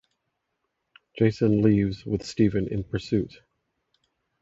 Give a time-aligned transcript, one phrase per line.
[1.19, 3.43] Jason leaves with Steven in pursuit.